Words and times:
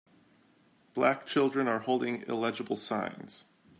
Black 0.95 1.27
children 1.27 1.67
are 1.67 1.77
holding 1.77 2.23
illegible 2.23 2.75
signs. 2.75 3.45